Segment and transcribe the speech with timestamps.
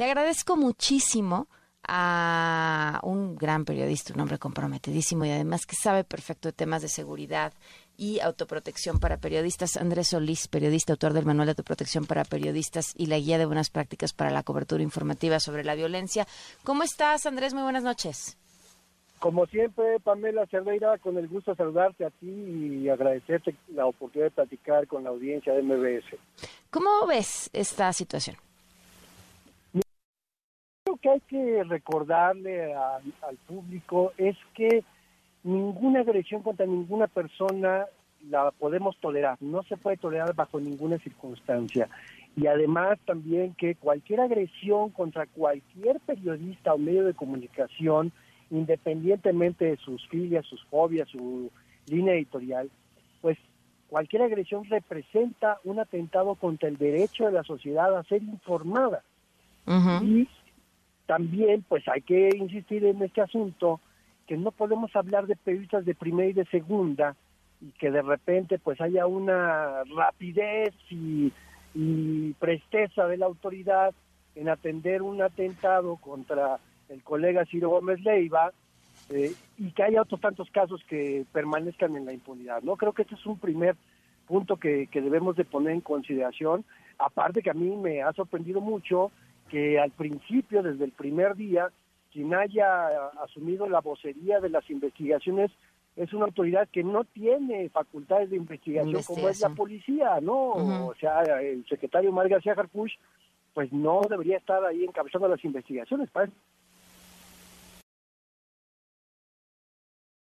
[0.00, 1.46] Le agradezco muchísimo
[1.86, 6.88] a un gran periodista, un hombre comprometidísimo y además que sabe perfecto de temas de
[6.88, 7.52] seguridad
[7.98, 13.08] y autoprotección para periodistas, Andrés Solís, periodista, autor del Manual de Autoprotección para Periodistas y
[13.08, 16.26] la Guía de Buenas Prácticas para la Cobertura Informativa sobre la Violencia.
[16.64, 17.52] ¿Cómo estás, Andrés?
[17.52, 18.38] Muy buenas noches.
[19.18, 24.28] Como siempre, Pamela Cerdeira, con el gusto de saludarte a ti y agradecerte la oportunidad
[24.28, 26.16] de platicar con la audiencia de MBS.
[26.70, 28.36] ¿Cómo ves esta situación?
[31.00, 34.84] Que hay que recordarle al público es que
[35.42, 37.86] ninguna agresión contra ninguna persona
[38.28, 41.88] la podemos tolerar, no se puede tolerar bajo ninguna circunstancia.
[42.36, 48.12] Y además también que cualquier agresión contra cualquier periodista o medio de comunicación,
[48.50, 51.50] independientemente de sus filias, sus fobias, su
[51.86, 52.70] línea editorial,
[53.20, 53.38] pues
[53.88, 59.02] cualquier agresión representa un atentado contra el derecho de la sociedad a ser informada.
[60.02, 60.28] Y
[61.10, 63.80] también, pues hay que insistir en este asunto,
[64.28, 67.16] que no podemos hablar de periodistas de primera y de segunda,
[67.60, 71.32] y que de repente pues haya una rapidez y,
[72.38, 73.92] presteza de la autoridad
[74.36, 78.52] en atender un atentado contra el colega Ciro Gómez Leiva
[79.08, 82.62] eh, y que haya otros tantos casos que permanezcan en la impunidad.
[82.62, 83.74] No creo que este es un primer
[84.28, 86.64] punto que, que debemos de poner en consideración.
[86.98, 89.10] Aparte que a mí me ha sorprendido mucho
[89.50, 91.70] que al principio, desde el primer día,
[92.12, 95.50] quien haya asumido la vocería de las investigaciones
[95.96, 100.86] es una autoridad que no tiene facultades de investigación, como es la policía, ¿no?
[100.86, 102.92] O sea, el secretario Mar García Harfuch,
[103.52, 106.08] pues no debería estar ahí encabezando las investigaciones.
[106.10, 106.30] Para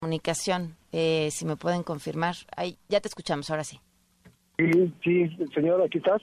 [0.00, 2.36] comunicación, eh, si me pueden confirmar.
[2.56, 3.80] Ahí, ya te escuchamos, ahora sí.
[4.58, 6.22] Sí, sí, señor, aquí estás.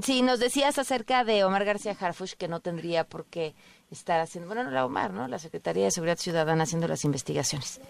[0.00, 3.54] Sí, nos decías acerca de Omar García Harfuch que no tendría por qué
[3.90, 5.28] estar haciendo, bueno, no la Omar, ¿no?
[5.28, 7.80] La Secretaría de Seguridad Ciudadana haciendo las investigaciones.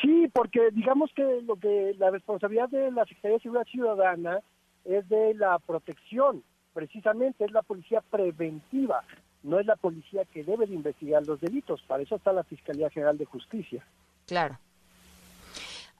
[0.00, 4.40] Sí, porque digamos que lo que la responsabilidad de la Secretaría de Seguridad Ciudadana
[4.84, 6.42] es de la protección,
[6.72, 9.02] precisamente es la policía preventiva,
[9.42, 12.88] no es la policía que debe de investigar los delitos, para eso está la Fiscalía
[12.88, 13.84] General de Justicia.
[14.26, 14.58] Claro.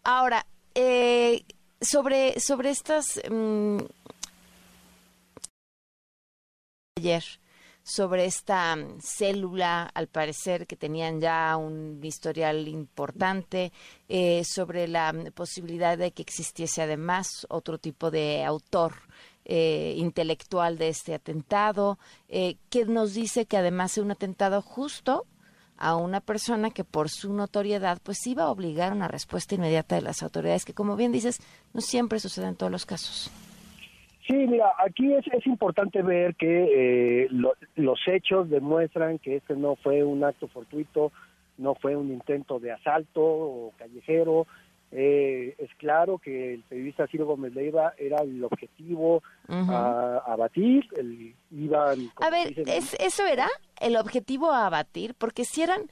[0.05, 1.43] Ahora, eh,
[1.81, 3.21] sobre, sobre estas...
[3.31, 3.79] Mm,
[6.97, 7.25] ayer
[7.83, 13.73] sobre esta mm, célula, al parecer que tenían ya un historial importante,
[14.09, 18.95] eh, sobre la mm, posibilidad de que existiese además otro tipo de autor
[19.45, 25.27] eh, intelectual de este atentado, eh, que nos dice que además es un atentado justo
[25.79, 30.03] a una persona que por su notoriedad pues iba a obligar una respuesta inmediata de
[30.03, 31.39] las autoridades, que como bien dices,
[31.73, 33.31] no siempre sucede en todos los casos.
[34.27, 39.77] Sí, mira, aquí es, es importante ver que eh, los hechos demuestran que este no
[39.77, 41.11] fue un acto fortuito,
[41.59, 44.47] no fue un intento de asalto o callejero.
[44.93, 50.87] Eh, es claro que el periodista Ciro Gómez Leiva era el objetivo a, abatir.
[50.97, 53.49] El, iban, a ver, ¿es, ¿eso era
[53.81, 55.15] el objetivo a abatir?
[55.15, 55.83] Porque si eran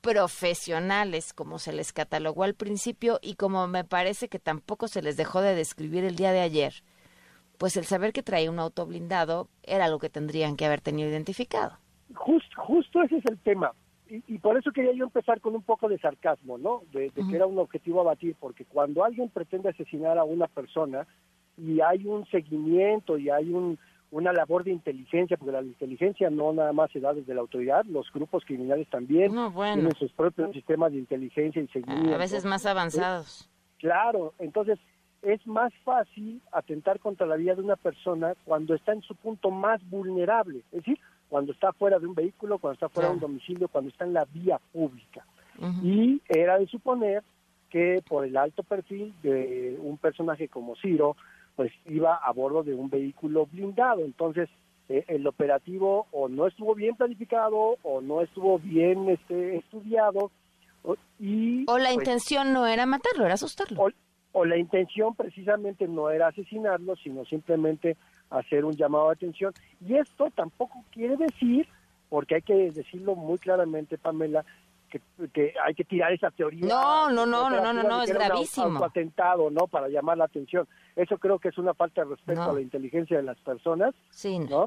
[0.00, 5.16] profesionales, como se les catalogó al principio y como me parece que tampoco se les
[5.16, 6.82] dejó de describir el día de ayer,
[7.62, 11.08] pues el saber que traía un auto blindado era lo que tendrían que haber tenido
[11.08, 11.78] identificado.
[12.12, 13.70] justo ese es el tema.
[14.08, 16.82] Y, por eso quería yo empezar con un poco de sarcasmo, ¿no?
[16.90, 21.06] De, que era un objetivo a batir, porque cuando alguien pretende asesinar a una persona
[21.56, 23.78] y hay un seguimiento y hay un,
[24.10, 27.84] una labor de inteligencia, porque la inteligencia no nada más se da desde la autoridad,
[27.84, 32.12] los grupos criminales también tienen sus propios sistemas de inteligencia y seguimiento.
[32.12, 33.48] A veces más avanzados.
[33.78, 34.80] Claro, entonces
[35.22, 39.50] es más fácil atentar contra la vida de una persona cuando está en su punto
[39.50, 43.20] más vulnerable, es decir, cuando está fuera de un vehículo, cuando está fuera de un
[43.20, 45.24] domicilio, cuando está en la vía pública.
[45.82, 47.22] Y era de suponer
[47.70, 51.16] que por el alto perfil de un personaje como Ciro,
[51.54, 54.00] pues iba a bordo de un vehículo blindado.
[54.00, 54.48] Entonces,
[54.88, 60.30] eh, el operativo o no estuvo bien planificado o no estuvo bien este, estudiado.
[60.82, 63.90] O, y, o la pues intención no era matarlo, era asustarlo o
[64.44, 67.96] la intención precisamente no era asesinarlo, sino simplemente
[68.30, 69.52] hacer un llamado de atención.
[69.80, 71.68] Y esto tampoco quiere decir,
[72.08, 74.44] porque hay que decirlo muy claramente, Pamela,
[75.32, 76.66] que, hay que tirar esa teoría.
[76.66, 78.84] No, no, no, no, no, no, no, es gravísimo.
[78.84, 79.66] Atentado, ¿no?
[79.66, 80.66] Para llamar la atención.
[80.96, 83.94] Eso creo que es una falta de respeto a la inteligencia de las personas.
[84.10, 84.38] Sí.
[84.38, 84.66] ¿no?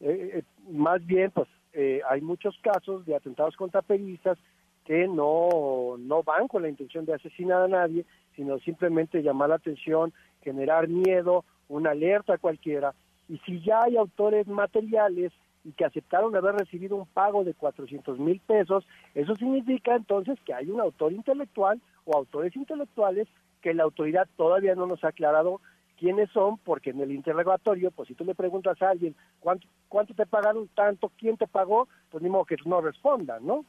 [0.00, 4.38] Eh, eh, más bien, pues eh, hay muchos casos de atentados contra periodistas
[4.86, 8.06] que no, no van con la intención de asesinar a nadie,
[8.36, 10.12] sino simplemente llamar la atención,
[10.42, 12.94] generar miedo, una alerta cualquiera.
[13.28, 15.32] Y si ya hay autores materiales
[15.64, 20.54] y que aceptaron haber recibido un pago de 400 mil pesos, eso significa entonces que
[20.54, 23.26] hay un autor intelectual o autores intelectuales
[23.60, 25.60] que la autoridad todavía no nos ha aclarado
[25.98, 30.14] quiénes son, porque en el interrogatorio, pues si tú le preguntas a alguien cuánto, cuánto
[30.14, 33.64] te pagaron tanto, quién te pagó, pues ni modo que no respondan, ¿no?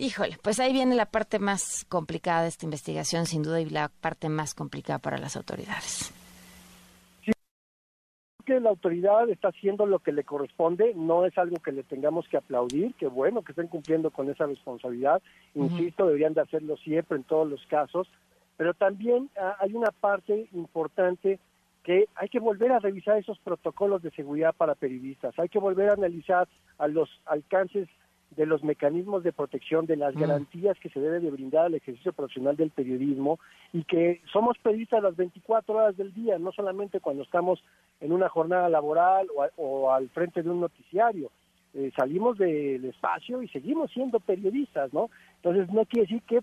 [0.00, 3.88] Híjole, pues ahí viene la parte más complicada de esta investigación, sin duda, y la
[3.88, 6.14] parte más complicada para las autoridades.
[8.46, 12.28] Que la autoridad está haciendo lo que le corresponde, no es algo que le tengamos
[12.28, 15.20] que aplaudir, que bueno que estén cumpliendo con esa responsabilidad,
[15.56, 18.08] insisto, deberían de hacerlo siempre en todos los casos,
[18.56, 21.40] pero también ah, hay una parte importante
[21.82, 25.90] que hay que volver a revisar esos protocolos de seguridad para periodistas, hay que volver
[25.90, 26.46] a analizar
[26.78, 27.88] a los alcances
[28.38, 30.20] de los mecanismos de protección, de las mm.
[30.20, 33.40] garantías que se debe de brindar al ejercicio profesional del periodismo
[33.72, 37.60] y que somos periodistas las 24 horas del día, no solamente cuando estamos
[38.00, 39.26] en una jornada laboral
[39.56, 41.32] o, al frente de un noticiario.
[41.74, 45.10] Eh, salimos del espacio y seguimos siendo periodistas, ¿no?
[45.42, 46.40] Entonces no quiere decir que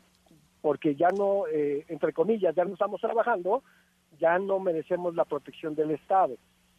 [0.61, 3.63] porque ya no, eh, entre comillas, ya no estamos trabajando,
[4.19, 6.35] ya no merecemos la protección del Estado.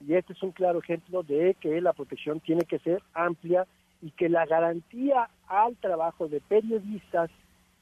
[0.07, 3.67] Y este es un claro ejemplo de que la protección tiene que ser amplia
[4.07, 7.29] y que la garantía al trabajo de periodistas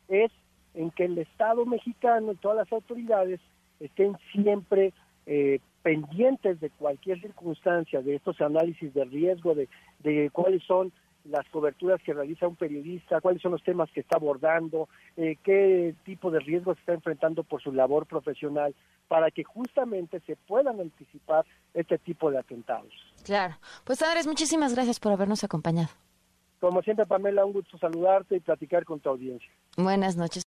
[0.08, 0.32] es
[0.72, 3.40] en que el Estado mexicano y todas las autoridades
[3.78, 4.94] estén siempre
[5.26, 9.68] eh, pendientes de cualquier circunstancia, de estos análisis de riesgo, de,
[9.98, 10.92] de cuáles son
[11.24, 14.88] las coberturas que realiza un periodista, cuáles son los temas que está abordando,
[15.18, 18.74] eh, qué tipo de riesgos está enfrentando por su labor profesional,
[19.08, 21.44] para que justamente se puedan anticipar
[21.74, 22.92] este tipo de atentados.
[23.24, 23.56] Claro.
[23.84, 25.90] Pues Andrés, muchísimas gracias por habernos acompañado.
[26.64, 29.50] Como siempre, Pamela, un gusto saludarte y platicar con tu audiencia.
[29.76, 30.44] Buenas noches.